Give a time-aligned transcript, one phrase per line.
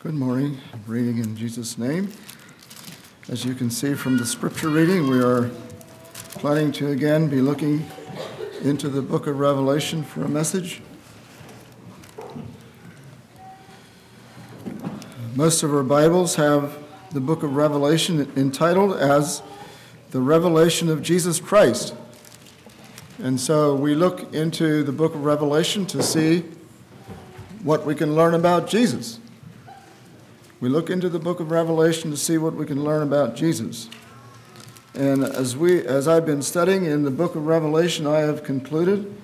[0.00, 0.58] Good morning.
[0.72, 2.12] I'm reading in Jesus' name.
[3.28, 5.48] As you can see from the scripture reading, we are
[6.30, 7.88] planning to again be looking
[8.62, 10.82] into the book of Revelation for a message.
[15.36, 16.76] Most of our Bibles have
[17.12, 19.40] the book of Revelation entitled as
[20.10, 21.94] the Revelation of Jesus Christ.
[23.22, 26.42] And so we look into the book of Revelation to see
[27.62, 29.18] what we can learn about Jesus.
[30.60, 33.88] We look into the book of Revelation to see what we can learn about Jesus.
[34.94, 39.14] And as, we, as I've been studying in the book of Revelation, I have concluded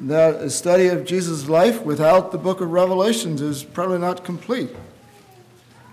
[0.00, 4.70] that a study of Jesus' life without the book of Revelations is probably not complete.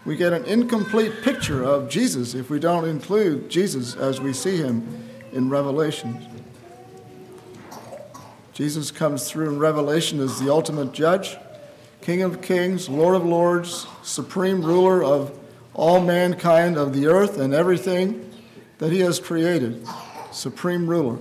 [0.03, 4.57] We get an incomplete picture of Jesus if we don't include Jesus as we see
[4.57, 6.27] him in Revelation.
[8.53, 11.37] Jesus comes through in Revelation as the ultimate judge.
[12.01, 15.37] King of kings, Lord of lords, supreme ruler of
[15.75, 18.31] all mankind of the earth and everything
[18.79, 19.87] that he has created,
[20.31, 21.19] supreme ruler.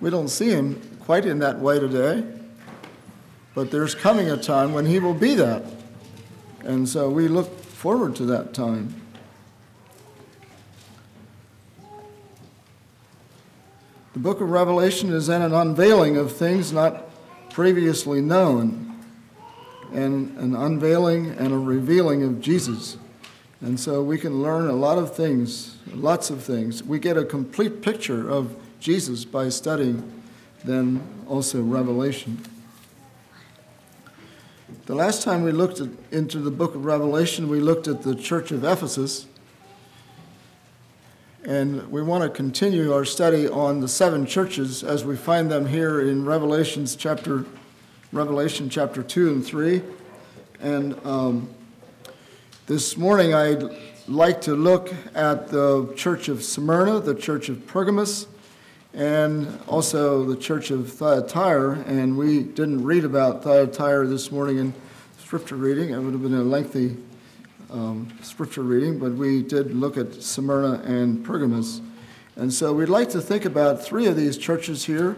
[0.00, 2.24] We don't see him quite in that way today,
[3.54, 5.62] but there's coming a time when he will be that.
[6.60, 9.02] And so we look forward to that time.
[14.14, 17.10] The book of Revelation is then an unveiling of things not
[17.50, 18.93] previously known
[19.94, 22.98] and an unveiling and a revealing of Jesus.
[23.60, 26.82] And so we can learn a lot of things, lots of things.
[26.82, 30.22] We get a complete picture of Jesus by studying
[30.64, 32.42] then also Revelation.
[34.86, 38.14] The last time we looked at, into the book of Revelation, we looked at the
[38.14, 39.26] church of Ephesus.
[41.44, 45.66] And we want to continue our study on the seven churches as we find them
[45.66, 47.44] here in Revelations chapter
[48.14, 49.82] Revelation chapter 2 and 3.
[50.60, 51.48] And um,
[52.66, 53.64] this morning I'd
[54.06, 58.28] like to look at the church of Smyrna, the church of Pergamos,
[58.92, 61.82] and also the church of Thyatira.
[61.88, 64.74] And we didn't read about Thyatira this morning in
[65.18, 66.96] scripture reading, it would have been a lengthy
[67.72, 71.80] um, scripture reading, but we did look at Smyrna and Pergamos.
[72.36, 75.16] And so we'd like to think about three of these churches here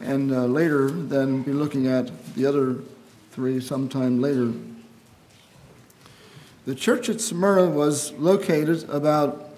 [0.00, 2.76] and uh, later then be looking at the other
[3.30, 4.52] three sometime later.
[6.66, 9.50] The church at Smyrna was located about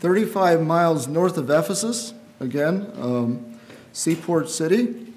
[0.00, 3.58] 35 miles north of Ephesus, again, um,
[3.92, 5.12] seaport city.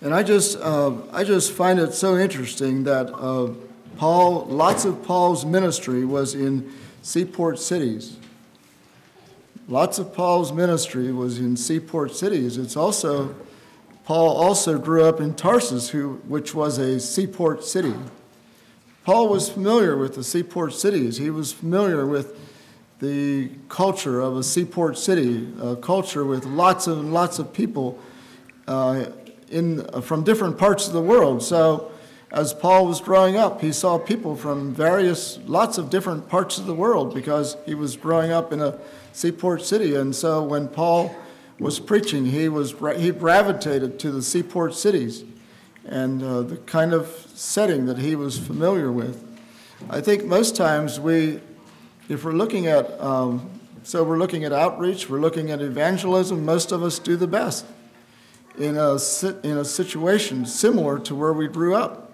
[0.00, 3.52] And I just, uh, I just find it so interesting that uh,
[3.96, 6.70] Paul, lots of Paul's ministry was in
[7.02, 8.18] seaport cities.
[9.68, 12.56] Lots of Paul's ministry was in seaport cities.
[12.56, 13.34] It's also,
[14.04, 17.94] Paul also grew up in Tarsus, who, which was a seaport city.
[19.04, 21.16] Paul was familiar with the seaport cities.
[21.16, 22.38] He was familiar with
[23.00, 27.98] the culture of a seaport city, a culture with lots and lots of people
[28.68, 29.06] uh,
[29.50, 31.42] in, from different parts of the world.
[31.42, 31.90] So,
[32.32, 36.66] as Paul was growing up, he saw people from various, lots of different parts of
[36.66, 38.78] the world because he was growing up in a
[39.12, 39.94] seaport city.
[39.94, 41.14] And so when Paul
[41.58, 45.24] was preaching, he, was, he gravitated to the seaport cities
[45.84, 49.22] and uh, the kind of setting that he was familiar with.
[49.88, 51.40] I think most times we,
[52.08, 53.48] if we're looking at, um,
[53.84, 57.64] so we're looking at outreach, we're looking at evangelism, most of us do the best
[58.58, 58.96] in a,
[59.44, 62.05] in a situation similar to where we grew up.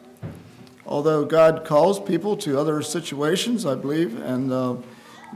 [0.87, 4.77] Although God calls people to other situations, I believe, and uh,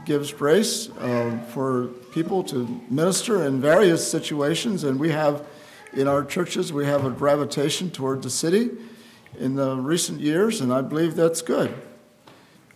[0.05, 5.45] gives grace uh, for people to minister in various situations, and we have
[5.93, 8.71] in our churches we have a gravitation toward the city
[9.39, 11.75] in the recent years, and I believe that's good.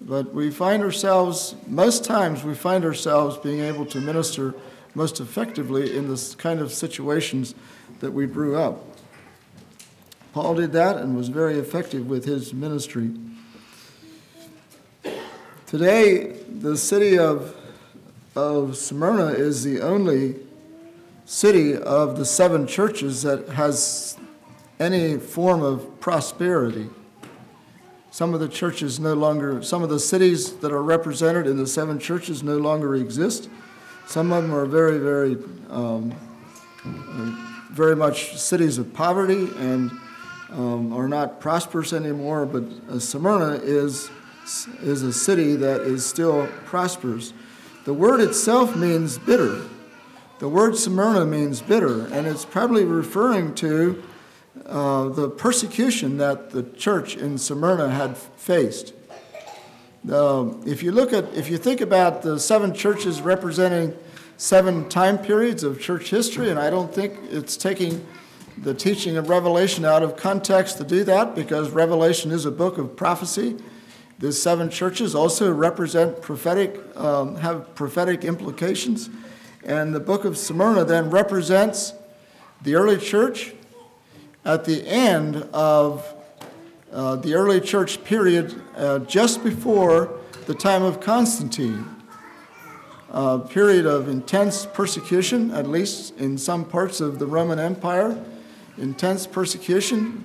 [0.01, 4.55] But we find ourselves, most times, we find ourselves being able to minister
[4.95, 7.55] most effectively in this kind of situations
[8.01, 8.90] that we grew up.
[10.33, 13.11] Paul did that and was very effective with his ministry.
[15.67, 17.57] Today, the city of,
[18.37, 20.37] of Smyrna is the only
[21.25, 24.17] city of the seven churches that has
[24.79, 26.89] any form of prosperity.
[28.13, 31.67] Some of the churches no longer, some of the cities that are represented in the
[31.67, 33.49] seven churches no longer exist.
[34.07, 35.37] Some of them are very, very,
[35.69, 36.13] um,
[37.71, 39.93] very much cities of poverty and
[40.53, 42.47] um, are not prosperous anymore.
[42.47, 44.11] But uh, Smyrna is
[44.83, 47.33] is a city that is still prosperous.
[47.85, 49.63] The word itself means bitter.
[50.39, 54.03] The word Smyrna means bitter, and it's probably referring to
[54.67, 58.95] uh, the persecution that the church in Smyrna had faced.
[60.11, 63.95] Uh, if you look at, if you think about the seven churches representing
[64.39, 68.07] seven time periods of church history, and I don't think it's taking
[68.63, 72.77] the teaching of Revelation out of context to do that because Revelation is a book
[72.77, 73.57] of prophecy.
[74.19, 79.09] The seven churches also represent prophetic, um, have prophetic implications.
[79.65, 81.95] And the book of Smyrna then represents
[82.63, 83.55] the early church
[84.45, 86.15] at the end of
[86.93, 91.87] uh, the early church period, uh, just before the time of Constantine.
[93.11, 98.23] A period of intense persecution, at least in some parts of the Roman Empire,
[98.81, 100.25] intense persecution.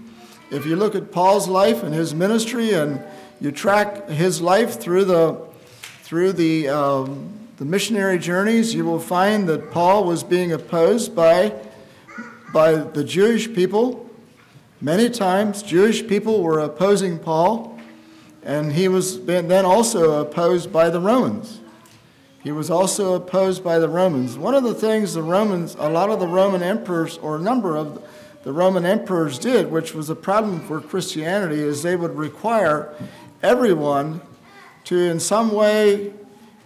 [0.49, 3.03] If you look at Paul's life and his ministry, and
[3.41, 5.41] you track his life through the
[6.03, 11.53] through the um, the missionary journeys, you will find that Paul was being opposed by
[12.53, 14.09] by the Jewish people.
[14.81, 17.79] Many times, Jewish people were opposing Paul,
[18.43, 21.59] and he was then also opposed by the Romans.
[22.43, 24.37] He was also opposed by the Romans.
[24.37, 27.75] One of the things the Romans, a lot of the Roman emperors, or a number
[27.75, 28.03] of
[28.45, 32.93] the Roman emperors did, which was a problem for Christianity, is they would require
[33.41, 34.21] everyone
[34.83, 36.13] to, in some way,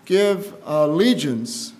[0.04, 1.72] give allegiance,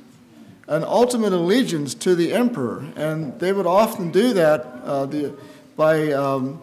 [0.68, 2.86] an ultimate allegiance to the emperor.
[2.96, 5.36] And they would often do that uh, the,
[5.76, 6.62] by, um,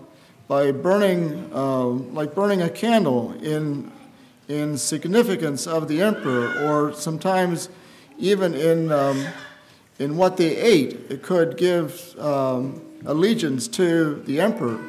[0.48, 3.92] by burning, uh, like burning a candle in,
[4.48, 7.68] in significance of the emperor, or sometimes
[8.16, 9.26] even in, um,
[9.98, 11.10] in what they ate.
[11.10, 12.18] It could give.
[12.18, 14.80] Um, allegiance to the emperor.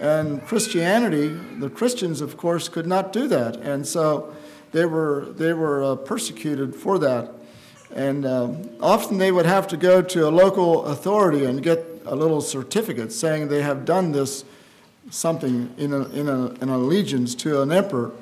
[0.00, 1.28] And Christianity,
[1.60, 3.56] the Christians, of course, could not do that.
[3.56, 4.34] And so
[4.72, 7.30] they were, they were uh, persecuted for that.
[7.94, 12.16] And um, often they would have to go to a local authority and get a
[12.16, 14.44] little certificate saying they have done this
[15.10, 18.12] something in, a, in a, an allegiance to an emperor.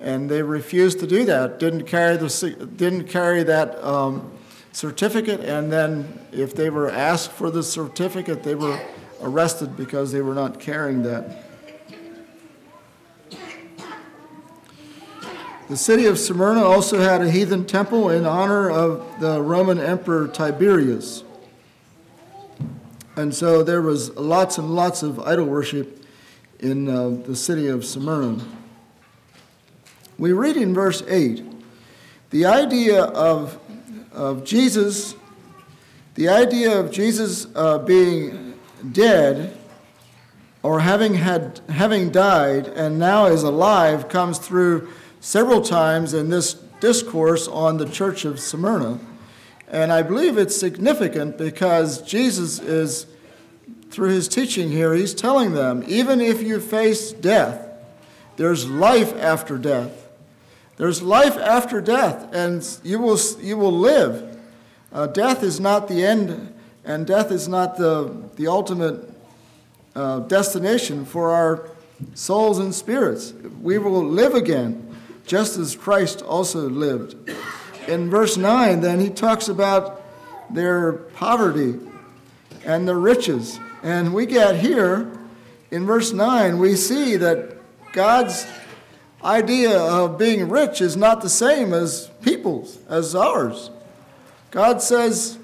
[0.00, 4.32] And they refused to do that, didn't carry, the, didn't carry that um,
[4.78, 8.80] certificate, and then if they were asked for the certificate, they were
[9.20, 11.42] arrested because they were not carrying that.
[15.68, 20.28] The city of Smyrna also had a heathen temple in honor of the Roman Emperor
[20.28, 21.24] Tiberius.
[23.16, 26.06] And so there was lots and lots of idol worship
[26.60, 28.44] in uh, the city of Smyrna.
[30.18, 31.44] We read in verse 8
[32.30, 33.58] the idea of
[34.12, 35.14] of Jesus,
[36.14, 38.54] the idea of Jesus uh, being
[38.92, 39.56] dead
[40.62, 44.88] or having, had, having died and now is alive comes through
[45.20, 48.98] several times in this discourse on the church of Smyrna.
[49.68, 53.06] And I believe it's significant because Jesus is,
[53.90, 57.68] through his teaching here, he's telling them even if you face death,
[58.36, 60.07] there's life after death.
[60.78, 64.38] There's life after death, and you will, you will live.
[64.92, 66.54] Uh, death is not the end,
[66.84, 69.12] and death is not the, the ultimate
[69.96, 71.68] uh, destination for our
[72.14, 73.32] souls and spirits.
[73.60, 74.96] We will live again,
[75.26, 77.28] just as Christ also lived.
[77.88, 80.00] In verse 9, then, he talks about
[80.48, 81.80] their poverty
[82.64, 83.58] and their riches.
[83.82, 85.10] And we get here,
[85.72, 87.56] in verse 9, we see that
[87.92, 88.46] God's
[89.22, 93.70] idea of being rich is not the same as people's, as ours.
[94.50, 95.38] God says,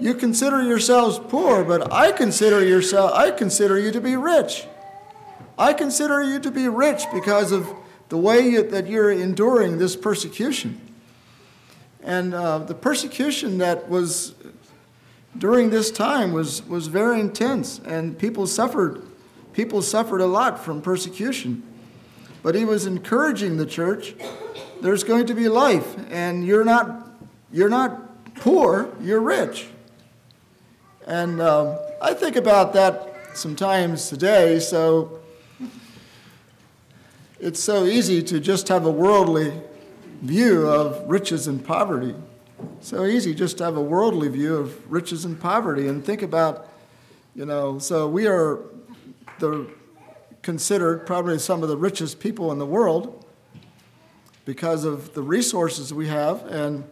[0.00, 4.66] You consider yourselves poor, but I consider yourself I consider you to be rich.
[5.58, 7.68] I consider you to be rich because of
[8.08, 10.80] the way you, that you're enduring this persecution.
[12.02, 14.34] And uh, the persecution that was
[15.36, 19.02] during this time was, was very intense, and people suffered
[19.56, 21.62] people suffered a lot from persecution.
[22.42, 24.14] But he was encouraging the church
[24.82, 27.08] there's going to be life, and you're not,
[27.50, 29.66] you're not poor, you're rich.
[31.06, 35.20] And um, I think about that sometimes today, so
[37.40, 39.54] it's so easy to just have a worldly
[40.20, 42.14] view of riches and poverty.
[42.80, 46.68] So easy just to have a worldly view of riches and poverty and think about,
[47.34, 48.60] you know, so we are
[49.38, 49.68] the
[50.42, 53.24] considered probably some of the richest people in the world
[54.44, 56.84] because of the resources we have and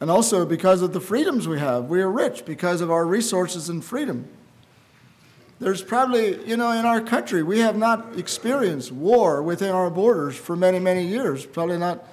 [0.00, 1.84] and also because of the freedoms we have.
[1.84, 4.28] We are rich because of our resources and freedom.
[5.60, 10.36] There's probably, you know, in our country, we have not experienced war within our borders
[10.36, 11.46] for many, many years.
[11.46, 12.04] Probably not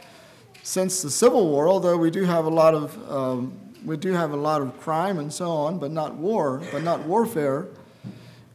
[0.61, 4.33] since the Civil War, although we do have a lot of um, we do have
[4.33, 7.69] a lot of crime and so on, but not war, but not warfare.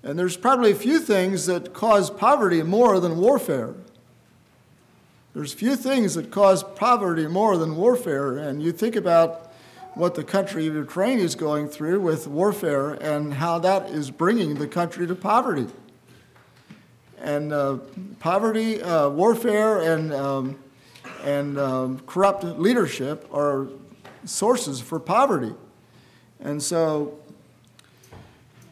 [0.05, 3.75] And there's probably a few things that cause poverty more than warfare.
[5.33, 8.37] There's few things that cause poverty more than warfare.
[8.37, 9.51] And you think about
[9.95, 14.57] what the country of Ukraine is going through with warfare and how that is bringing
[14.57, 15.69] the country to poverty.
[17.19, 17.79] And uh,
[18.21, 20.59] poverty, uh, warfare, and, um,
[21.23, 23.69] and um, corrupt leadership are
[24.27, 25.55] sources for poverty.
[26.41, 27.19] And so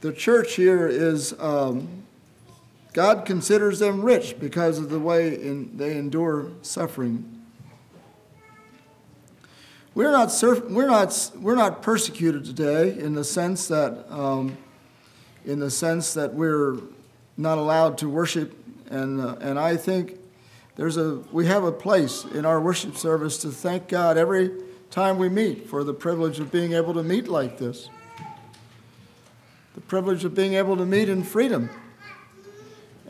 [0.03, 1.89] the church here is um,
[2.93, 7.41] God considers them rich because of the way in, they endure suffering.
[9.95, 14.59] We're not, surf, we're, not, we're not persecuted today in the sense that, um,
[15.45, 16.79] in the sense that we're
[17.37, 18.59] not allowed to worship,
[18.91, 20.19] and, uh, and I think
[20.75, 24.51] there's a, we have a place in our worship service to thank God every
[24.91, 27.89] time we meet for the privilege of being able to meet like this,
[29.93, 31.69] privilege of being able to meet in freedom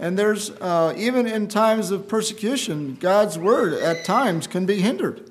[0.03, 5.31] and there's, uh, even in times of persecution, God's word at times can be hindered.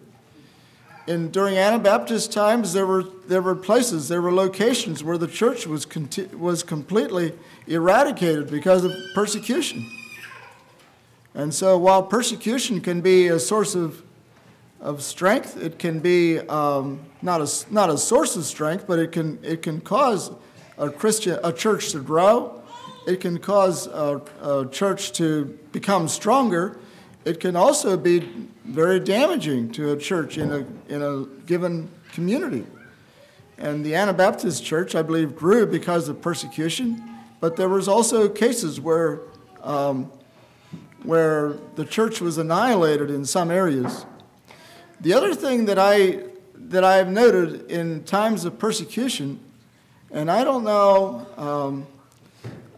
[1.10, 5.67] And during Anabaptist times, there were, there were places, there were locations where the church
[5.67, 7.34] was, conti- was completely
[7.67, 9.86] eradicated because of persecution.
[11.36, 14.01] And so, while persecution can be a source of,
[14.79, 19.12] of strength, it can be um, not, a, not a source of strength, but it
[19.12, 20.31] can, it can cause
[20.82, 22.62] a Christian, a church to grow
[23.08, 26.78] it can cause a, a church to become stronger.
[27.26, 28.20] It can also be
[28.66, 32.66] very damaging to a church in a, in a given community.
[33.58, 37.04] And the Anabaptist church, I believe, grew because of persecution,
[37.40, 39.22] but there was also cases where,
[39.64, 40.12] um,
[41.04, 44.06] where the church was annihilated in some areas.
[45.00, 46.24] The other thing that I,
[46.56, 49.40] that I have noted in times of persecution,
[50.12, 51.88] and I don't know um,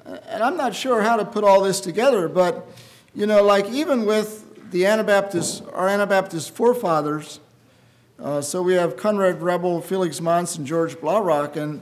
[0.06, 2.68] and I'm not sure how to put all this together, but
[3.16, 7.40] you know, like even with the Anabaptist, our Anabaptist forefathers,
[8.20, 11.82] uh, so we have Conrad Grebel, Felix Manz, and George Blaurock, and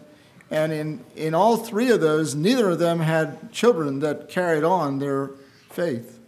[0.49, 4.99] and in, in all three of those, neither of them had children that carried on
[4.99, 5.31] their
[5.69, 6.19] faith.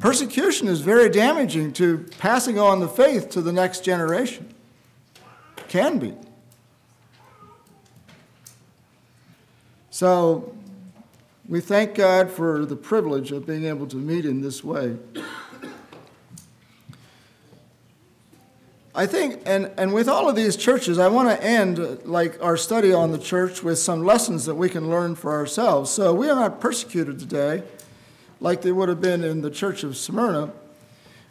[0.00, 4.52] Persecution is very damaging to passing on the faith to the next generation.
[5.68, 6.14] Can be.
[9.90, 10.54] So
[11.48, 14.96] we thank God for the privilege of being able to meet in this way.
[18.94, 22.56] I think, and, and with all of these churches, I want to end like our
[22.56, 25.90] study on the church with some lessons that we can learn for ourselves.
[25.90, 27.62] So we are not persecuted today
[28.40, 30.52] like they would have been in the church of Smyrna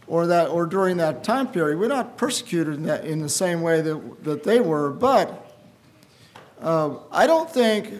[0.08, 1.80] or that or during that time period.
[1.80, 5.54] We're not persecuted in, that, in the same way that, that they were, but
[6.62, 7.94] uh, I don't think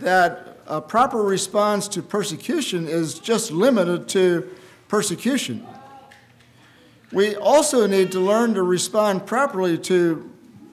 [0.00, 4.50] that a proper response to persecution is just limited to
[4.88, 5.66] persecution.
[7.12, 10.30] We also need to learn to respond properly to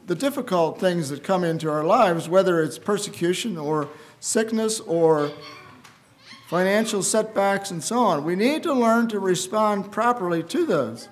[0.08, 3.88] the difficult things that come into our lives, whether it's persecution or
[4.20, 5.32] sickness or
[6.54, 8.24] financial setbacks and so on.
[8.24, 11.10] We need to learn to respond properly to those.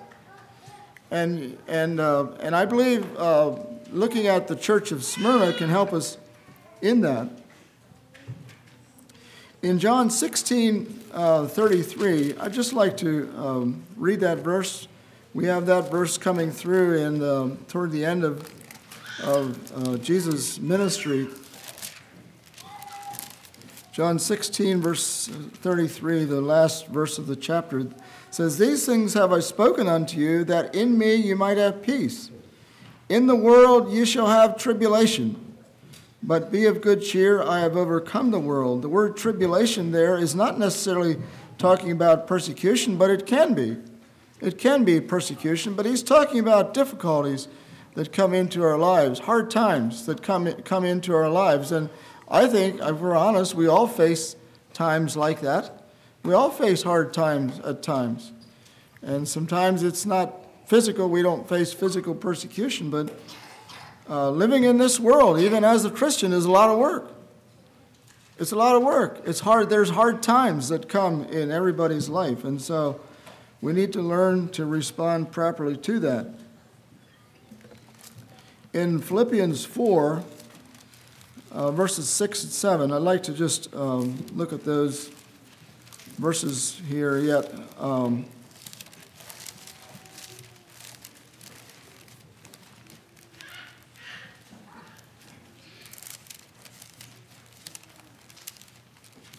[1.10, 3.56] And, and, uh, and I believe uh,
[3.90, 6.16] looking at the church of Smyrna can help us
[6.80, 7.28] in that.
[9.62, 14.86] In John 16 uh, 33, I'd just like to um, read that verse.
[15.34, 18.48] We have that verse coming through in, uh, toward the end of,
[19.24, 21.26] of uh, Jesus' ministry.
[23.92, 27.88] John 16, verse 33, the last verse of the chapter,
[28.30, 32.30] says, These things have I spoken unto you, that in me you might have peace.
[33.10, 35.36] In the world you shall have tribulation.
[36.22, 38.80] But be of good cheer, I have overcome the world.
[38.80, 41.18] The word tribulation there is not necessarily
[41.58, 43.76] talking about persecution, but it can be.
[44.40, 47.46] It can be persecution, but he's talking about difficulties
[47.92, 51.70] that come into our lives, hard times that come, come into our lives.
[51.70, 51.90] And
[52.32, 54.36] I think, if we're honest, we all face
[54.72, 55.84] times like that.
[56.24, 58.32] We all face hard times at times.
[59.02, 63.14] And sometimes it's not physical, we don't face physical persecution, but
[64.08, 67.12] uh, living in this world, even as a Christian, is a lot of work.
[68.38, 69.20] It's a lot of work.
[69.26, 69.68] It's hard.
[69.68, 72.44] There's hard times that come in everybody's life.
[72.44, 72.98] And so
[73.60, 76.28] we need to learn to respond properly to that.
[78.72, 80.24] In Philippians 4,
[81.52, 82.92] uh, verses 6 and 7.
[82.92, 85.10] I'd like to just um, look at those
[86.18, 87.52] verses here yet.
[87.78, 88.24] Um,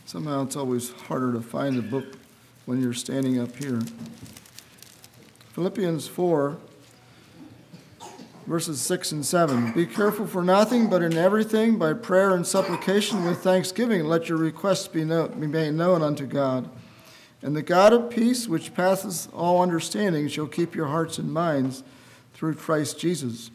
[0.05, 2.05] somehow it's always harder to find the book
[2.65, 3.81] when you're standing up here.
[5.53, 6.57] Philippians 4
[8.45, 9.71] verses 6 and 7.
[9.71, 14.37] Be careful for nothing, but in everything, by prayer and supplication with thanksgiving, let your
[14.37, 16.69] requests be, know, be made known unto God.
[17.41, 21.83] And the God of peace, which passeth all understanding, shall keep your hearts and minds
[22.33, 23.51] through Christ Jesus.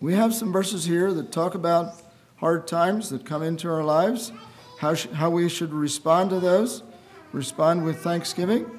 [0.00, 1.94] We have some verses here that talk about
[2.36, 4.30] hard times that come into our lives,
[4.78, 6.82] how, sh- how we should respond to those,
[7.32, 8.70] respond with thanksgiving.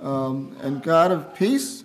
[0.00, 1.79] Um, and God of peace,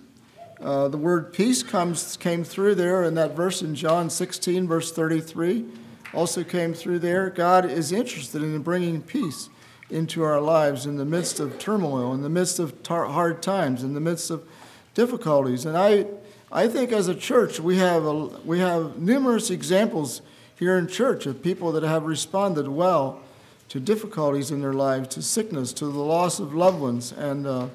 [0.60, 4.90] uh, the word peace comes came through there in that verse in John 16, verse
[4.90, 5.66] 33,
[6.14, 7.28] also came through there.
[7.28, 9.50] God is interested in bringing peace
[9.90, 13.82] into our lives in the midst of turmoil, in the midst of tar- hard times,
[13.82, 14.44] in the midst of
[14.94, 15.66] difficulties.
[15.66, 16.06] And I,
[16.50, 20.22] I think as a church, we have, a, we have numerous examples
[20.58, 23.20] here in church of people that have responded well
[23.68, 27.68] to difficulties in their lives, to sickness, to the loss of loved ones, and, uh,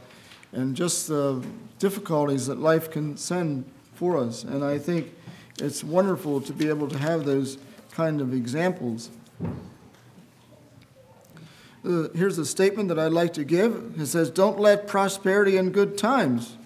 [0.52, 1.44] and just the
[1.80, 4.44] difficulties that life can send for us.
[4.44, 5.14] And I think
[5.60, 7.58] it's wonderful to be able to have those
[7.92, 9.10] kind of examples.
[11.84, 13.96] Uh, here's a statement that I'd like to give.
[13.98, 16.58] It says, Don't let prosperity and good times,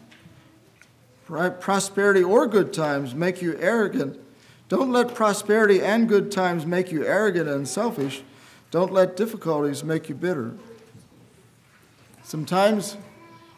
[1.26, 4.20] prosperity or good times, make you arrogant.
[4.68, 8.24] Don't let prosperity and good times make you arrogant and selfish.
[8.72, 10.56] Don't let difficulties make you bitter.
[12.24, 12.98] Sometimes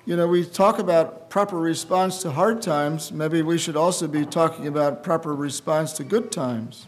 [0.08, 3.12] you know, we talk about proper response to hard times.
[3.12, 6.88] Maybe we should also be talking about proper response to good times.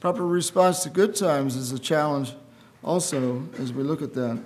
[0.00, 2.34] Proper response to good times is a challenge
[2.82, 4.42] also as we look at that.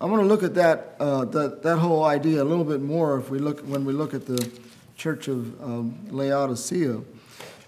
[0.00, 3.16] I want to look at that, uh, that, that whole idea a little bit more
[3.16, 4.50] if we look, when we look at the
[4.96, 7.00] church of um, Laodicea.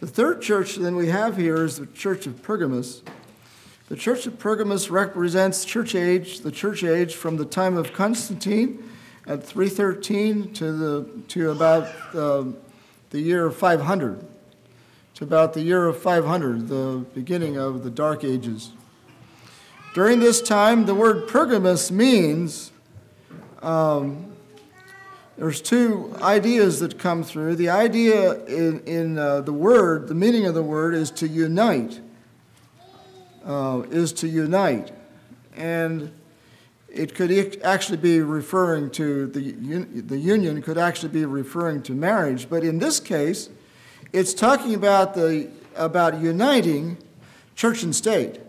[0.00, 3.03] The third church that we have here is the church of Pergamos.
[3.90, 8.88] The church of Pergamos represents church age, the church age from the time of Constantine
[9.26, 12.44] at 313 to, the, to about uh,
[13.11, 14.24] the year 500,
[15.14, 18.70] to about the year of 500, the beginning of the Dark Ages.
[19.92, 22.70] During this time, the word Pergamos means
[23.61, 24.33] um,
[25.37, 27.57] there's two ideas that come through.
[27.57, 32.00] The idea in, in uh, the word, the meaning of the word, is to unite
[33.44, 34.92] uh, is to unite.
[35.57, 36.12] And
[36.88, 39.53] it could actually be referring to the,
[40.00, 42.48] the union, could actually be referring to marriage.
[42.48, 43.48] But in this case,
[44.12, 46.98] it's talking about, the, about uniting
[47.55, 48.40] church and state.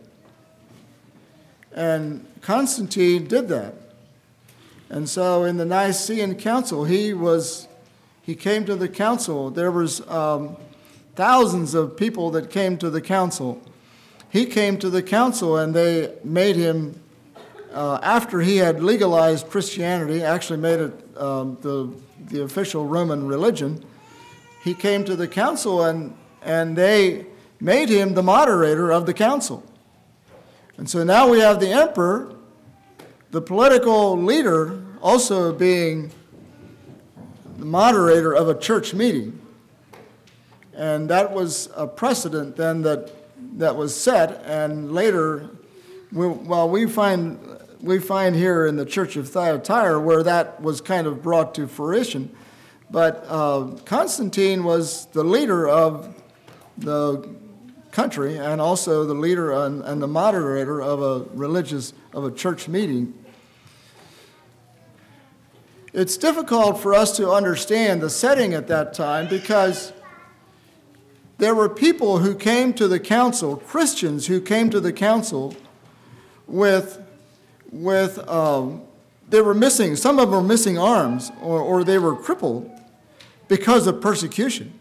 [1.74, 3.76] And Constantine did that.
[4.90, 7.68] And so in the Nicene Council, he was
[8.24, 9.50] he came to the council.
[9.50, 10.56] There was um,
[11.16, 13.62] thousands of people that came to the council
[14.32, 17.00] he came to the council and they made him,
[17.74, 21.94] uh, after he had legalized Christianity, actually made it um, the,
[22.30, 23.84] the official Roman religion,
[24.64, 27.26] he came to the council and, and they
[27.60, 29.64] made him the moderator of the council.
[30.78, 32.34] And so now we have the emperor,
[33.32, 36.10] the political leader, also being
[37.58, 39.40] the moderator of a church meeting.
[40.74, 43.21] And that was a precedent then that
[43.58, 45.50] that was set, and later,
[46.12, 47.40] we, well, we find
[47.82, 51.68] we find here in the Church of Thyatira where that was kind of brought to
[51.68, 52.30] fruition.
[52.92, 56.14] But uh, Constantine was the leader of
[56.78, 57.28] the
[57.92, 62.68] country and also the leader and, and the moderator of a religious of a church
[62.68, 63.14] meeting.
[65.94, 69.92] It's difficult for us to understand the setting at that time because
[71.42, 75.56] there were people who came to the council, Christians who came to the council
[76.46, 77.02] with,
[77.72, 78.84] with um,
[79.28, 82.70] they were missing, some of them were missing arms or, or they were crippled
[83.48, 84.72] because of persecution.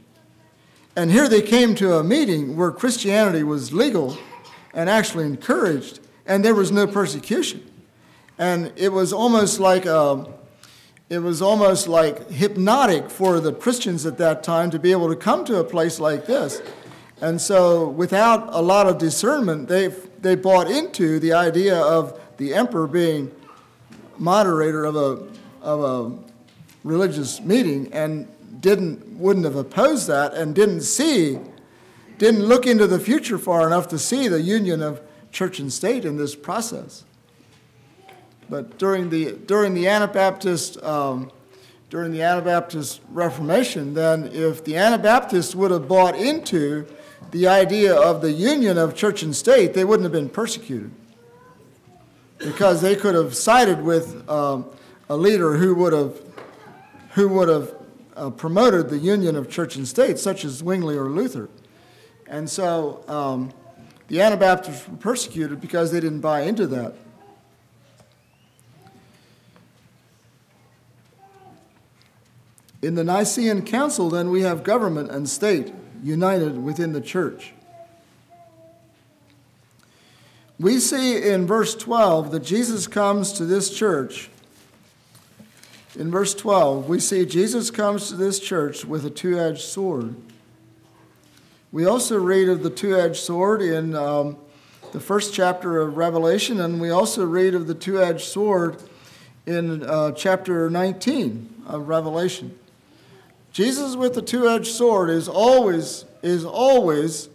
[0.95, 4.19] And here they came to a meeting where Christianity was legal
[4.75, 7.65] and actually encouraged, and there was no persecution.
[8.37, 10.35] And it was almost like a, um,
[11.11, 15.17] it was almost like hypnotic for the Christians at that time to be able to
[15.17, 16.63] come to a place like this.
[17.21, 19.89] And so, without a lot of discernment, they,
[20.21, 23.31] they bought into the idea of the emperor being
[24.19, 25.27] moderator of a,
[25.61, 26.19] of a
[26.85, 28.29] religious meeting and
[28.61, 31.41] didn't, wouldn't have opposed that and didn't see,
[32.19, 36.05] didn't look into the future far enough to see the union of church and state
[36.05, 37.05] in this process.
[38.51, 41.31] But during the, during the Anabaptist um,
[41.91, 46.87] during the Anabaptist Reformation, then if the Anabaptists would have bought into
[47.33, 50.93] the idea of the union of church and state, they wouldn't have been persecuted.
[52.39, 54.67] Because they could have sided with um,
[55.09, 56.17] a leader who would have,
[57.11, 57.75] who would have
[58.17, 61.49] uh, promoted the union of church and state, such as Zwingli or Luther.
[62.29, 63.53] And so um,
[64.07, 66.95] the Anabaptists were persecuted because they didn't buy into that.
[72.83, 77.53] In the Nicene Council, then, we have government and state united within the church.
[80.59, 84.31] We see in verse 12 that Jesus comes to this church.
[85.99, 90.15] In verse 12, we see Jesus comes to this church with a two edged sword.
[91.73, 94.37] We also read of the two edged sword in um,
[94.93, 98.83] the first chapter of Revelation, and we also read of the two edged sword
[99.47, 102.59] in uh, chapter 19 of Revelation.
[103.53, 107.29] Jesus with the two-edged sword is always is always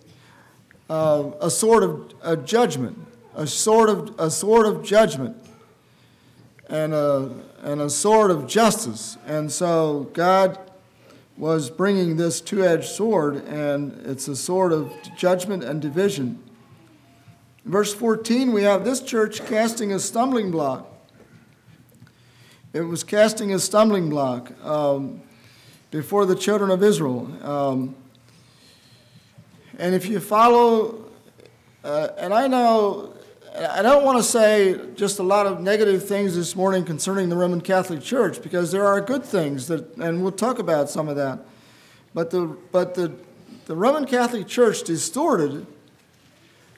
[0.89, 2.97] uh, a sword of a judgment,
[3.35, 5.35] a sword of a sword of judgment,
[6.69, 7.31] and a
[7.63, 9.17] and a sword of justice.
[9.25, 10.59] And so God
[11.37, 16.41] was bringing this two-edged sword, and it's a sword of judgment and division.
[17.65, 20.87] In verse 14, we have this church casting a stumbling block.
[22.71, 24.51] It was casting a stumbling block.
[24.63, 25.21] Um,
[25.95, 27.25] before the children of Israel.
[27.41, 27.95] Um,
[29.77, 31.05] and if you follow,
[31.85, 33.13] uh, and I know,
[33.57, 37.37] I don't want to say just a lot of negative things this morning concerning the
[37.37, 41.15] Roman Catholic Church because there are good things that, and we'll talk about some of
[41.15, 41.39] that.
[42.13, 43.13] But the, but the,
[43.65, 45.65] the Roman Catholic Church distorted,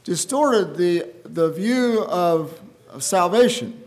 [0.04, 3.84] distorted the, the view of, of salvation.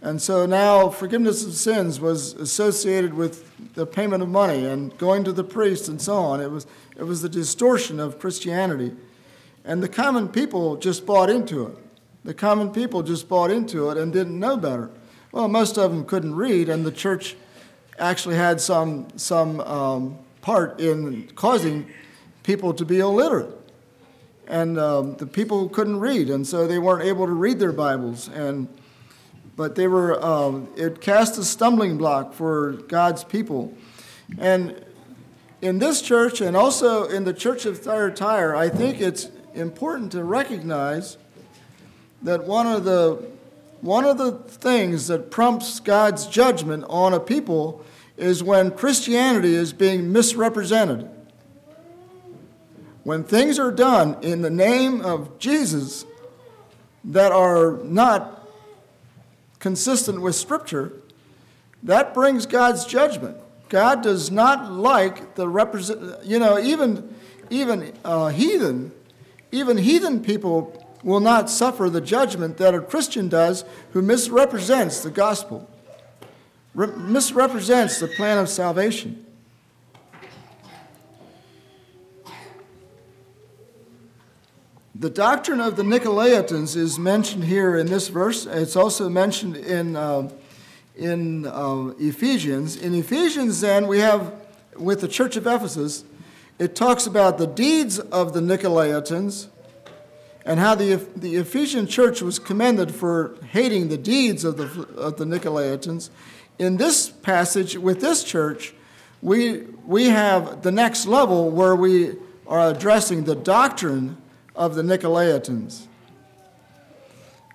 [0.00, 5.24] And so now forgiveness of sins was associated with the payment of money and going
[5.24, 6.40] to the priest and so on.
[6.40, 8.94] It was, it was the distortion of Christianity.
[9.64, 11.76] And the common people just bought into it.
[12.24, 14.90] The common people just bought into it and didn't know better.
[15.32, 17.36] Well, most of them couldn't read, and the church
[17.98, 21.86] actually had some, some um, part in causing
[22.42, 23.54] people to be illiterate.
[24.46, 28.28] And um, the people couldn't read, and so they weren't able to read their Bibles.
[28.28, 28.68] And
[29.58, 33.76] but they were um, it cast a stumbling block for God's people.
[34.38, 34.84] And
[35.60, 40.22] in this church and also in the church of Thyatira, I think it's important to
[40.22, 41.18] recognize
[42.22, 43.30] that one of the
[43.80, 47.84] one of the things that prompts God's judgment on a people
[48.16, 51.10] is when Christianity is being misrepresented.
[53.02, 56.04] When things are done in the name of Jesus
[57.02, 58.37] that are not
[59.58, 60.92] consistent with Scripture,
[61.82, 63.36] that brings God's judgment.
[63.68, 67.14] God does not like the represent, you know, even,
[67.50, 68.92] even uh, heathen,
[69.52, 75.10] even heathen people will not suffer the judgment that a Christian does who misrepresents the
[75.10, 75.68] gospel,
[76.74, 79.24] re- misrepresents the plan of salvation.
[85.00, 88.46] The doctrine of the Nicolaitans is mentioned here in this verse.
[88.46, 90.28] It's also mentioned in, uh,
[90.96, 92.74] in uh, Ephesians.
[92.74, 94.34] In Ephesians, then, we have,
[94.76, 96.02] with the church of Ephesus,
[96.58, 99.46] it talks about the deeds of the Nicolaitans
[100.44, 105.16] and how the, the Ephesian church was commended for hating the deeds of the, of
[105.16, 106.10] the Nicolaitans.
[106.58, 108.74] In this passage, with this church,
[109.22, 112.16] we, we have the next level where we
[112.48, 114.16] are addressing the doctrine
[114.58, 115.86] of the Nicolaitans.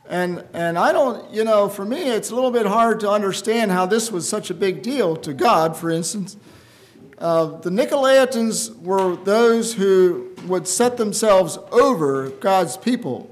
[0.10, 3.72] And, and I don't, you know, for me, it's a little bit hard to understand
[3.72, 6.38] how this was such a big deal to God, for instance.
[7.18, 13.30] Uh, the Nicolaitans were those who would set themselves over God's people.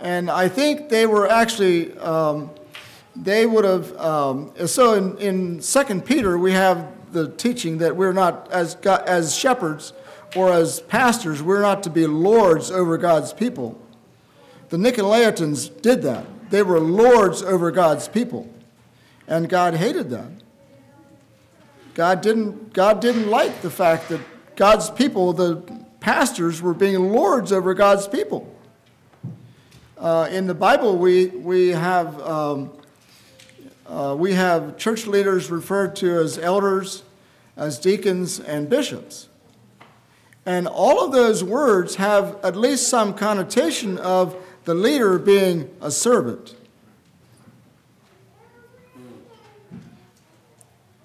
[0.00, 2.50] And I think they were actually, um,
[3.14, 8.12] they would have, um, so in, in 2 Peter, we have the teaching that we're
[8.12, 9.92] not, as, as shepherds,
[10.36, 13.80] or as pastors, we're not to be lords over God's people.
[14.68, 16.26] The Nicolaitans did that.
[16.50, 18.52] They were lords over God's people.
[19.26, 20.30] And God hated that.
[21.94, 24.20] God didn't, God didn't like the fact that
[24.54, 25.56] God's people, the
[26.00, 28.52] pastors, were being lords over God's people.
[29.96, 32.70] Uh, in the Bible, we, we, have, um,
[33.86, 37.02] uh, we have church leaders referred to as elders,
[37.56, 39.28] as deacons, and bishops.
[40.46, 45.90] And all of those words have at least some connotation of the leader being a
[45.90, 46.54] servant.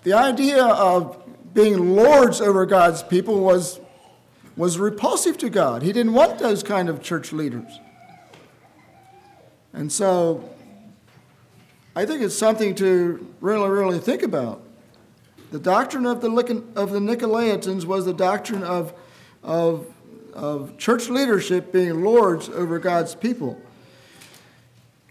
[0.04, 1.18] the idea of
[1.54, 3.80] being lords over God's people was,
[4.56, 5.84] was repulsive to God.
[5.84, 7.80] He didn't want those kind of church leaders.
[9.74, 10.50] And so
[11.96, 14.64] I think it's something to really, really think about.
[15.52, 16.30] The doctrine of the,
[16.76, 18.94] of the Nicolaitans was the doctrine of,
[19.44, 19.88] of,
[20.34, 23.60] of church leadership being lords over God's people.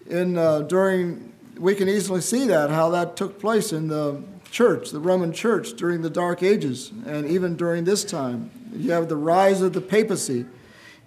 [0.09, 4.91] In, uh, during, we can easily see that, how that took place in the church,
[4.91, 8.51] the Roman church, during the Dark Ages, and even during this time.
[8.75, 10.47] You have the rise of the papacy,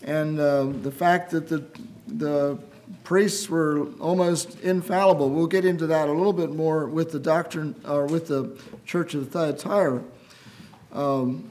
[0.02, 1.66] and uh, the fact that the,
[2.08, 2.60] the
[3.04, 5.30] priests were almost infallible.
[5.30, 9.14] We'll get into that a little bit more with the doctrine, or with the Church
[9.14, 10.04] of Thyatira.
[10.92, 11.50] Um,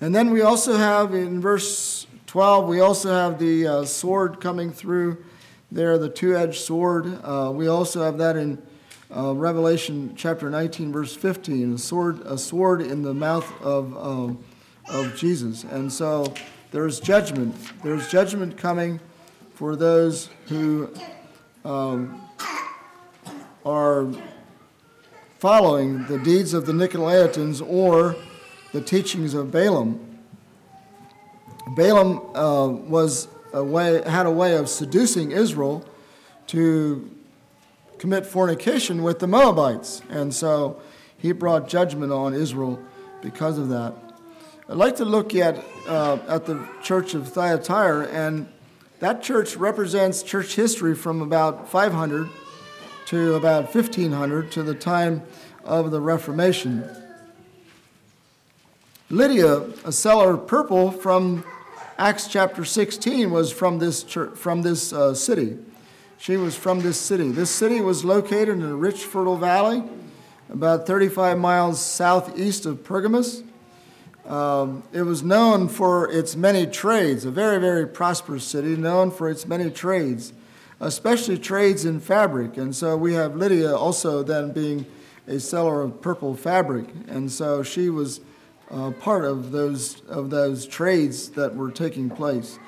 [0.00, 4.72] and then we also have in verse 12, we also have the uh, sword coming
[4.72, 5.24] through
[5.70, 7.06] there, the two edged sword.
[7.22, 8.60] Uh, we also have that in
[9.14, 14.44] uh, Revelation chapter 19, verse 15, a sword, a sword in the mouth of, um,
[14.90, 15.62] of Jesus.
[15.64, 16.34] And so
[16.72, 17.54] there's judgment.
[17.84, 18.98] There's judgment coming
[19.54, 20.92] for those who
[21.64, 22.28] um,
[23.64, 24.08] are
[25.38, 28.16] following the deeds of the Nicolaitans or
[28.74, 30.18] the teachings of Balaam.
[31.76, 35.88] Balaam uh, was a way, had a way of seducing Israel
[36.48, 37.08] to
[37.98, 40.02] commit fornication with the Moabites.
[40.10, 40.82] And so
[41.16, 42.82] he brought judgment on Israel
[43.22, 43.94] because of that.
[44.68, 48.48] I'd like to look at, uh, at the church of Thyatira, and
[48.98, 52.28] that church represents church history from about 500
[53.06, 55.22] to about 1500 to the time
[55.62, 57.03] of the Reformation.
[59.10, 61.44] Lydia, a seller of purple from
[61.98, 65.58] Acts chapter 16 was from this church, from this uh, city.
[66.16, 67.30] She was from this city.
[67.30, 69.82] This city was located in a rich, fertile valley,
[70.48, 73.42] about 35 miles southeast of Pergamus.
[74.24, 79.28] Um, it was known for its many trades, a very, very prosperous city, known for
[79.28, 80.32] its many trades,
[80.80, 82.56] especially trades in fabric.
[82.56, 84.86] And so we have Lydia also then being
[85.28, 86.86] a seller of purple fabric.
[87.06, 88.20] And so she was
[88.74, 92.58] uh, part of those, of those trades that were taking place.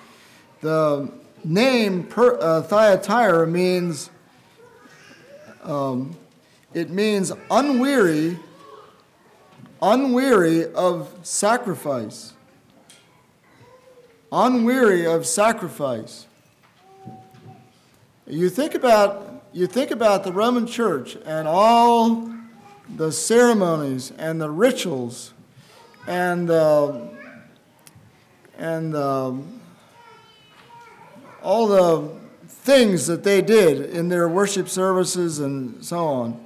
[0.60, 1.10] The
[1.44, 4.10] name per, uh, Thyatira means
[5.64, 6.16] um,
[6.72, 8.38] it means unweary,
[9.82, 12.34] unweary of sacrifice.
[14.30, 16.26] Unweary of sacrifice.
[18.28, 22.30] You think about you think about the Roman Church and all
[22.94, 25.32] the ceremonies and the rituals
[26.06, 27.00] and uh,
[28.58, 29.60] and um,
[31.42, 32.16] all the
[32.48, 36.42] things that they did in their worship services and so on.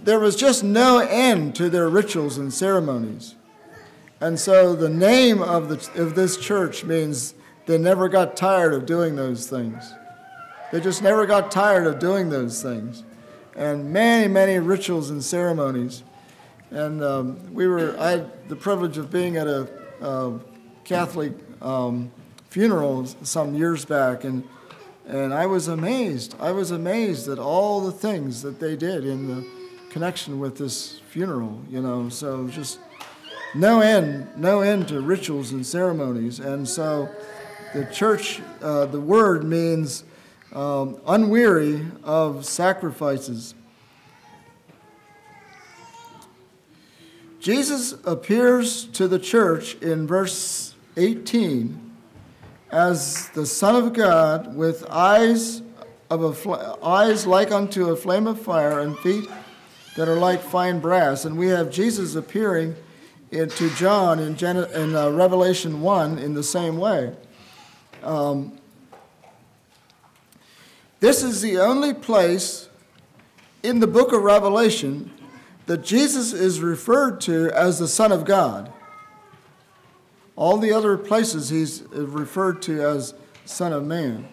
[0.00, 3.34] There was just no end to their rituals and ceremonies.
[4.20, 7.34] And so the name of, the, of this church means
[7.66, 9.94] they never got tired of doing those things.
[10.72, 13.04] They just never got tired of doing those things.
[13.54, 16.02] And many, many rituals and ceremonies.
[16.70, 19.68] And um, we were, I had the privilege of being at a
[20.00, 20.38] uh,
[20.84, 22.10] Catholic um,
[22.48, 24.46] funeral some years back, and,
[25.06, 26.36] and I was amazed.
[26.40, 29.46] I was amazed at all the things that they did in the
[29.90, 32.08] connection with this funeral, you know.
[32.08, 32.78] So just
[33.54, 36.38] no end, no end to rituals and ceremonies.
[36.38, 37.08] And so
[37.74, 40.04] the church, uh, the word means
[40.52, 43.54] um, unweary of sacrifices.
[47.40, 51.90] Jesus appears to the church in verse 18
[52.70, 55.62] as the Son of God with eyes
[56.10, 59.26] of a fl- eyes like unto a flame of fire and feet
[59.96, 61.24] that are like fine brass.
[61.24, 62.76] And we have Jesus appearing
[63.30, 67.16] in, to John in, Gen- in uh, Revelation 1 in the same way.
[68.02, 68.58] Um,
[71.00, 72.68] this is the only place
[73.62, 75.10] in the book of Revelation
[75.70, 78.72] that Jesus is referred to as the Son of God.
[80.34, 84.26] All the other places he's referred to as Son of Man.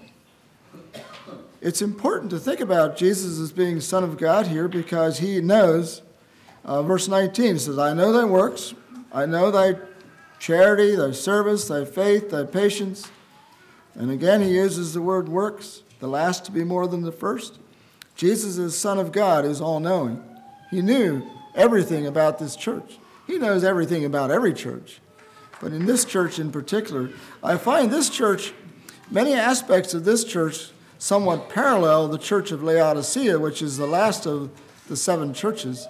[1.61, 6.01] It's important to think about Jesus as being Son of God here because he knows,
[6.65, 8.73] uh, verse 19 says, I know thy works,
[9.11, 9.75] I know thy
[10.39, 13.11] charity, thy service, thy faith, thy patience.
[13.93, 17.59] And again, he uses the word works, the last to be more than the first.
[18.15, 20.23] Jesus, as Son of God, is all knowing.
[20.69, 22.97] He knew everything about this church.
[23.25, 24.99] He knows everything about every church.
[25.59, 27.09] But in this church in particular,
[27.43, 28.53] I find this church,
[29.09, 34.25] many aspects of this church somewhat parallel the church of Laodicea, which is the last
[34.25, 34.49] of
[34.87, 35.87] the seven churches.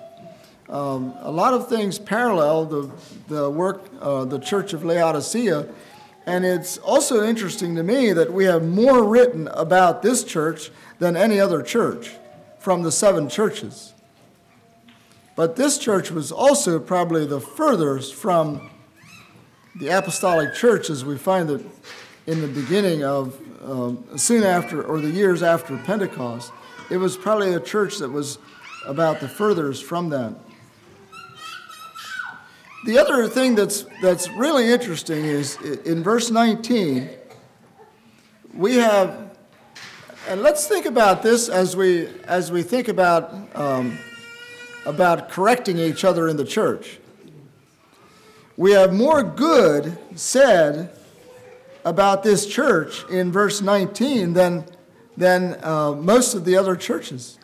[0.69, 2.91] Um, a lot of things parallel the,
[3.27, 5.67] the work, uh, the church of Laodicea.
[6.25, 11.15] And it's also interesting to me that we have more written about this church than
[11.15, 12.11] any other church
[12.59, 13.93] from the seven churches.
[15.37, 18.71] But this church was also probably the furthest from
[19.75, 21.63] the apostolic church as we find it
[22.25, 26.51] in the beginning of um, soon after or the years after Pentecost.
[26.89, 28.39] It was probably a church that was
[28.87, 30.33] about the furthest from that.
[32.87, 37.11] The other thing that's, that's really interesting is in verse 19,
[38.55, 39.37] we have,
[40.27, 43.99] and let's think about this as we, as we think about, um,
[44.87, 46.99] about correcting each other in the church.
[48.55, 50.97] We have more good said
[51.83, 54.65] about this church in verse 19 than,
[55.17, 57.37] than uh, most of the other churches.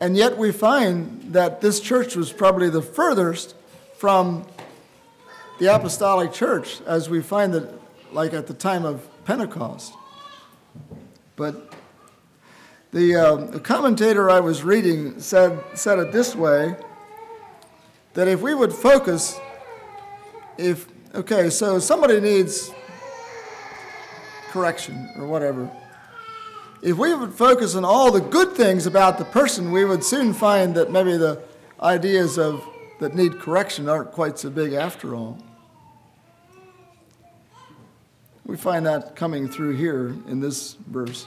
[0.00, 3.54] And yet we find that this church was probably the furthest
[3.96, 4.46] from
[5.58, 7.68] the apostolic church as we find it
[8.12, 9.94] like at the time of Pentecost.
[11.36, 11.71] But
[12.92, 16.76] the, uh, commentator I was reading said, said it this way
[18.14, 19.38] that if we would focus,
[20.58, 22.70] if, okay, so somebody needs
[24.50, 25.70] correction or whatever
[26.82, 30.34] if we would focus on all the good things about the person, we would soon
[30.34, 31.40] find that maybe the
[31.80, 32.62] ideas of
[32.98, 35.38] that need correction aren't quite so big after all.
[38.44, 41.26] We find that coming through here in this verse.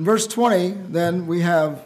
[0.00, 1.82] In verse 20, then we have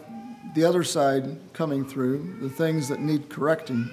[0.53, 3.89] the other side coming through, the things that need correcting.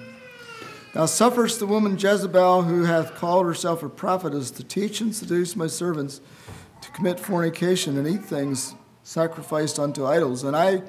[0.93, 5.57] Thou sufferest the woman Jezebel, who hath called herself a prophetess, to teach and seduce
[5.57, 6.21] my servants
[6.79, 10.45] to commit fornication and eat things sacrificed unto idols.
[10.45, 10.83] And I,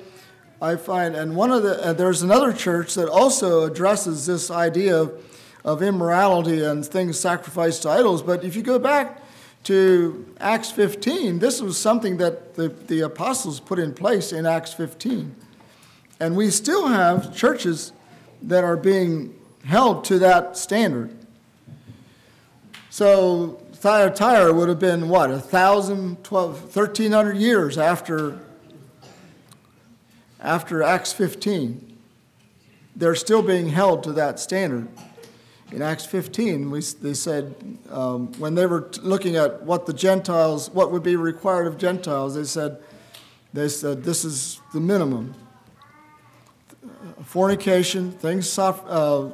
[0.63, 4.97] I find, and one of the, uh, there's another church that also addresses this idea
[4.97, 5.25] of,
[5.65, 8.23] of immorality and things sacrificed to idols.
[8.23, 9.24] But if you go back
[9.65, 14.73] to Acts 15, this was something that the, the apostles put in place in Acts
[14.75, 15.35] 15.
[16.21, 17.93] And we still have churches
[18.43, 21.17] that are being held to that standard.
[22.91, 28.39] So Thyatira would have been what, 1,000, 1,300 years after,
[30.41, 31.99] after Acts 15.
[32.97, 34.89] They're still being held to that standard.
[35.73, 37.55] In Acts 15, we, they said
[37.91, 42.35] um, when they were looking at what the Gentiles, what would be required of Gentiles,
[42.35, 42.83] they said,
[43.53, 45.35] they said this is the minimum.
[47.23, 49.31] Fornication, things, uh,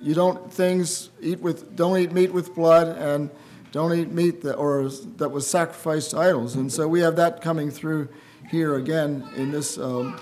[0.00, 3.30] you don't things eat with, don't eat meat with blood, and
[3.72, 6.54] don't eat meat that, or that was sacrificed to idols.
[6.54, 8.08] And so we have that coming through
[8.50, 10.20] here again in this, um,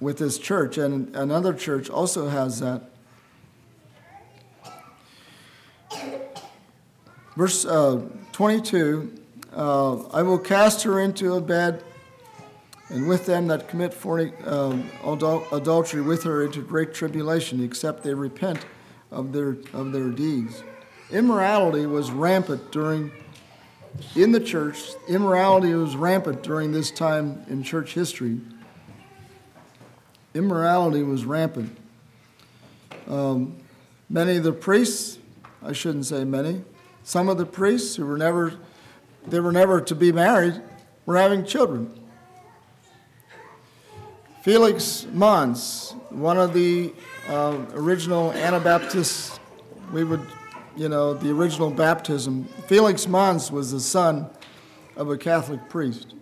[0.00, 0.78] with this church.
[0.78, 2.91] And another church also has that.
[7.36, 9.22] Verse uh, 22
[9.54, 11.82] uh, I will cast her into a bed,
[12.88, 18.02] and with them that commit fornic- um, adul- adultery with her into great tribulation, except
[18.02, 18.64] they repent
[19.10, 20.62] of their, of their deeds.
[21.10, 23.12] Immorality was rampant during,
[24.16, 28.40] in the church, immorality was rampant during this time in church history.
[30.32, 31.76] Immorality was rampant.
[33.06, 33.56] Um,
[34.08, 35.18] many of the priests,
[35.62, 36.62] I shouldn't say many,
[37.04, 38.54] some of the priests who were never,
[39.26, 40.60] they were never to be married,
[41.06, 41.98] were having children.
[44.42, 46.92] Felix Manz, one of the
[47.28, 49.38] uh, original Anabaptists,
[49.92, 50.26] we would
[50.76, 52.44] you know, the original baptism.
[52.66, 54.30] Felix Manz was the son
[54.96, 56.14] of a Catholic priest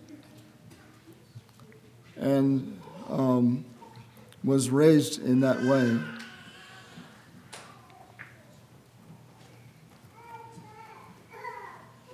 [2.17, 3.65] and um,
[4.43, 5.97] was raised in that way.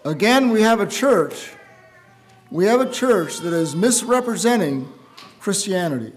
[0.07, 1.51] Again, we have a church.
[2.49, 4.87] We have a church that is misrepresenting
[5.41, 6.13] Christianity.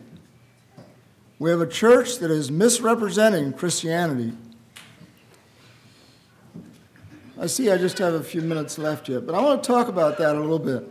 [1.41, 4.33] We have a church that is misrepresenting Christianity.
[7.37, 9.89] I see I just have a few minutes left yet, but I want to talk
[9.89, 10.89] about that a little bit.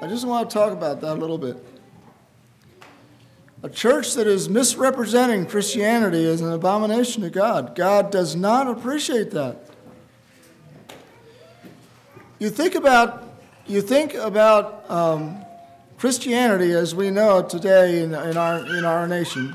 [0.00, 1.62] I just want to talk about that a little bit.
[3.62, 7.74] A church that is misrepresenting Christianity is an abomination to God.
[7.74, 9.69] God does not appreciate that.
[12.40, 13.22] You think about,
[13.66, 15.44] you think about um,
[15.98, 19.54] Christianity as we know it today in, in, our, in our nation.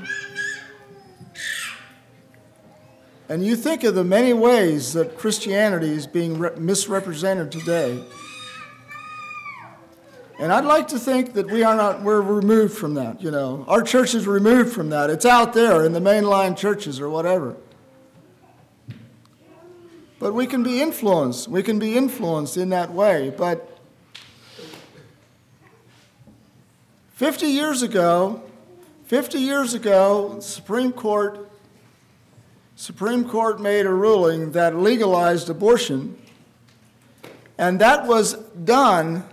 [3.28, 8.04] and you think of the many ways that Christianity is being re- misrepresented today,
[10.38, 13.64] and I'd like to think that we are not, we're removed from that, you know.
[13.66, 15.10] Our church is removed from that.
[15.10, 17.56] It's out there in the mainline churches or whatever.
[20.18, 21.48] But we can be influenced.
[21.48, 23.30] We can be influenced in that way.
[23.36, 23.78] But
[27.14, 28.42] 50 years ago,
[29.04, 31.48] 50 years ago, Supreme Court
[32.78, 36.14] Supreme Court made a ruling that legalized abortion,
[37.56, 39.24] and that was done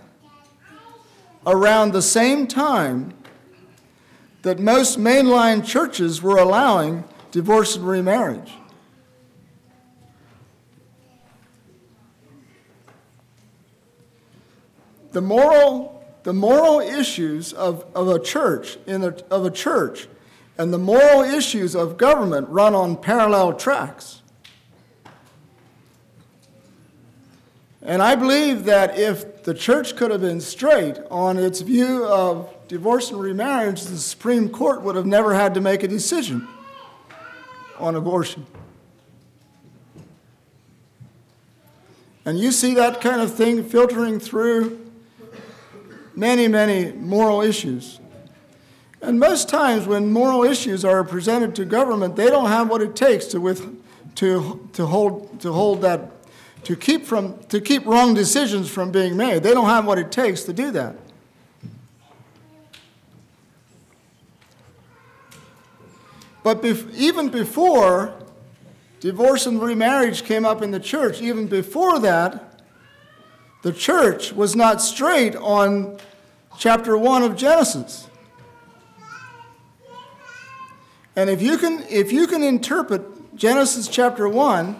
[1.46, 3.12] around the same time
[4.40, 8.54] that most mainline churches were allowing divorce and remarriage.
[15.14, 20.08] The moral, the moral issues of, of a church, in a, of a church
[20.58, 24.22] and the moral issues of government run on parallel tracks.
[27.80, 32.52] And I believe that if the church could have been straight on its view of
[32.66, 36.48] divorce and remarriage, the Supreme Court would have never had to make a decision
[37.78, 38.46] on abortion.
[42.24, 44.83] And you see that kind of thing filtering through
[46.16, 48.00] many, many moral issues.
[49.00, 52.96] And most times, when moral issues are presented to government, they don't have what it
[52.96, 53.82] takes to, with,
[54.16, 56.10] to, to, hold, to hold that,
[56.64, 59.42] to keep, from, to keep wrong decisions from being made.
[59.42, 60.96] They don't have what it takes to do that.
[66.42, 68.14] But bef- even before
[69.00, 72.53] divorce and remarriage came up in the church, even before that,
[73.64, 75.98] the church was not straight on
[76.58, 78.06] chapter 1 of Genesis.
[81.16, 84.76] And if you can, if you can interpret Genesis chapter 1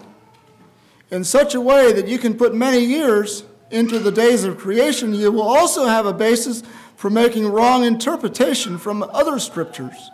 [1.11, 5.15] in such a way that you can put many years into the days of creation,
[5.15, 6.63] you will also have a basis
[6.95, 10.11] for making wrong interpretation from other scriptures.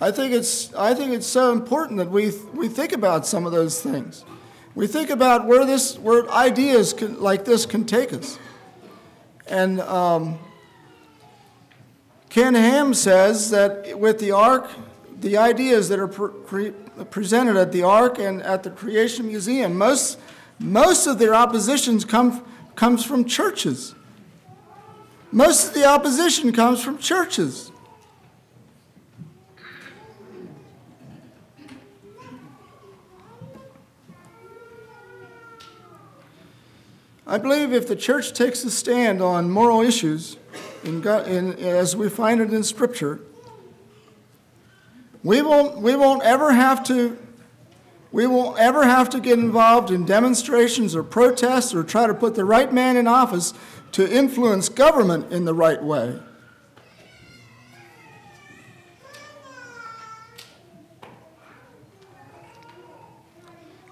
[0.00, 3.52] I think it's, I think it's so important that we, we think about some of
[3.52, 4.24] those things.
[4.76, 8.38] We think about where, this, where ideas can, like this can take us.
[9.48, 10.38] And um,
[12.30, 14.70] Ken Ham says that with the ark,
[15.20, 16.70] the ideas that are pre-
[17.10, 20.18] presented at the ark and at the Creation Museum, most,
[20.60, 22.44] most of their oppositions come,
[22.76, 23.96] comes from churches.
[25.32, 27.67] Most of the opposition comes from churches.
[37.30, 40.38] I believe if the church takes a stand on moral issues,
[40.82, 43.20] in God, in, as we find it in Scripture,
[45.22, 47.18] we won't, we won't ever have to
[48.10, 52.34] we won't ever have to get involved in demonstrations or protests or try to put
[52.34, 53.52] the right man in office
[53.92, 56.18] to influence government in the right way.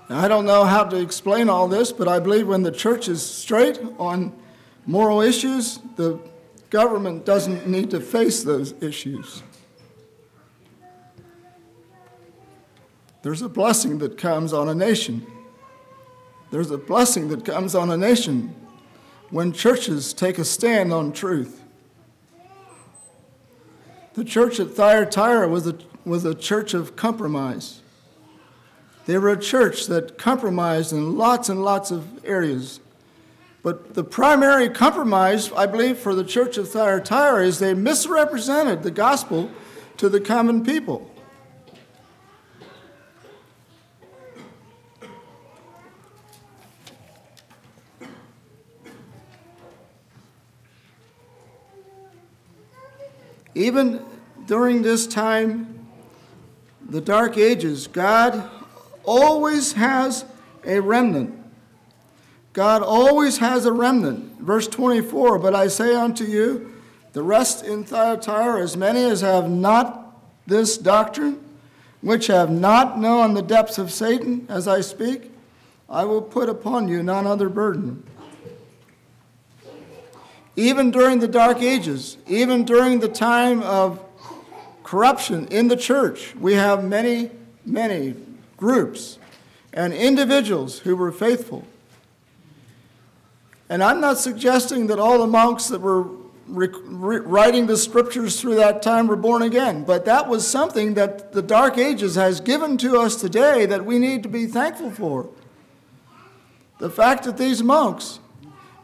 [0.08, 3.08] Now, I don't know how to explain all this, but I believe when the church
[3.08, 4.32] is straight on
[4.86, 6.20] moral issues, the
[6.70, 9.42] government doesn't need to face those issues.
[13.22, 15.26] There's a blessing that comes on a nation.
[16.52, 18.54] There's a blessing that comes on a nation
[19.30, 21.64] when churches take a stand on truth.
[24.14, 27.80] The church at Thyatira was a, was a church of compromise.
[29.06, 32.80] They were a church that compromised in lots and lots of areas.
[33.62, 38.90] But the primary compromise, I believe, for the church of Thyatira is they misrepresented the
[38.90, 39.48] gospel
[39.98, 41.08] to the common people.
[53.54, 54.04] Even
[54.46, 55.86] during this time,
[56.88, 58.50] the Dark Ages, God
[59.06, 60.24] always has
[60.64, 61.46] a remnant
[62.56, 64.40] God always has a remnant.
[64.40, 66.72] Verse 24, but I say unto you,
[67.12, 71.38] the rest in Thyatira, as many as have not this doctrine,
[72.00, 75.30] which have not known the depths of Satan, as I speak,
[75.90, 78.02] I will put upon you none other burden.
[80.56, 84.02] Even during the Dark Ages, even during the time of
[84.82, 87.30] corruption in the church, we have many,
[87.66, 88.14] many
[88.56, 89.18] groups
[89.72, 91.66] and individuals who were faithful
[93.68, 96.02] and I'm not suggesting that all the monks that were
[96.46, 99.84] re- re- writing the scriptures through that time were born again.
[99.84, 103.98] But that was something that the Dark Ages has given to us today that we
[103.98, 105.28] need to be thankful for.
[106.78, 108.20] The fact that these monks,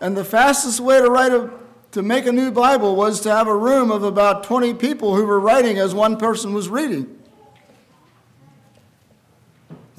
[0.00, 1.50] and the fastest way to write a
[1.92, 5.26] to make a new Bible was to have a room of about 20 people who
[5.26, 7.21] were writing as one person was reading.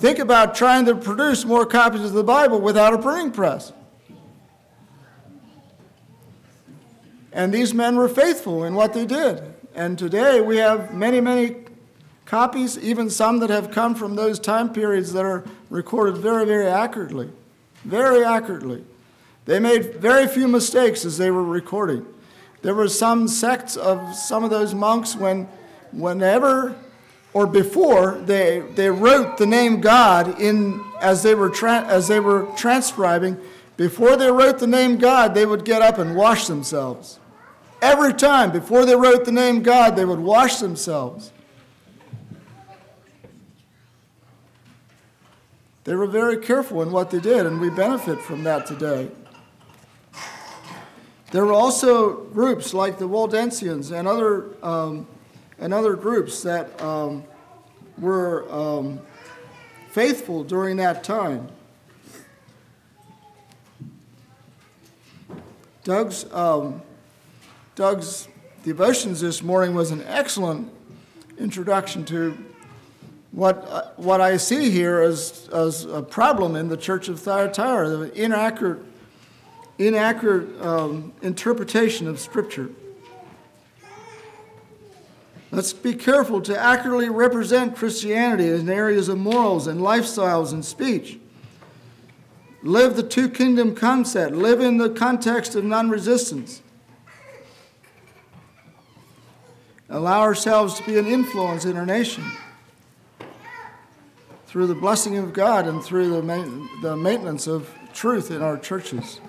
[0.04, 3.72] Think about trying to produce more copies of the Bible without a printing press.
[7.32, 9.42] And these men were faithful in what they did.
[9.74, 11.56] And today we have many, many
[12.26, 16.68] copies, even some that have come from those time periods that are recorded very, very
[16.68, 17.32] accurately.
[17.86, 18.84] Very accurately.
[19.46, 22.06] They made very few mistakes as they were recording.
[22.62, 25.48] There were some sects of some of those monks when,
[25.94, 26.76] whenever
[27.34, 32.20] or before they, they wrote the name God in as they were tra- as they
[32.20, 33.38] were transcribing,
[33.76, 37.20] before they wrote the name God, they would get up and wash themselves.
[37.82, 41.32] Every time before they wrote the name God, they would wash themselves.
[45.84, 49.12] They were very careful in what they did, and we benefit from that today.
[51.32, 55.08] There were also groups like the Waldensians and other, um,
[55.60, 57.24] and other groups that um,
[57.98, 59.00] were um,
[59.92, 61.48] faithful during that time.
[65.84, 66.82] Doug's, um,
[67.76, 68.28] Doug's
[68.64, 70.72] devotions this morning was an excellent
[71.38, 72.38] introduction to
[73.32, 77.90] what, uh, what I see here as, as a problem in the Church of Thyatira,
[77.90, 78.80] the inaccurate
[79.78, 82.70] inaccurate um, interpretation of Scripture.
[85.54, 91.20] Let's be careful to accurately represent Christianity in areas of morals and lifestyles and speech.
[92.64, 96.64] Live the two kingdom concept, live in the context of non resistance.
[99.90, 102.24] Allow ourselves to be an influence in our nation
[104.48, 109.20] through the blessing of God and through the, the maintenance of truth in our churches.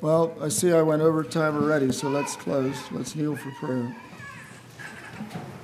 [0.00, 2.74] Well, I see I went over time already, so let's close.
[2.90, 3.94] Let's kneel for prayer.
[5.20, 5.59] Thank you.